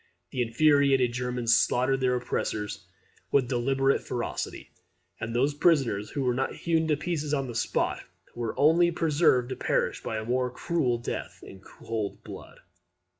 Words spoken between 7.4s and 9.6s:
the spot, were only preserved to